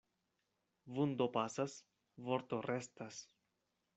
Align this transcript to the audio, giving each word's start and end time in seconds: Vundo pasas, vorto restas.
Vundo 0.95 1.25
pasas, 1.35 1.71
vorto 2.29 2.55
restas. 2.71 3.15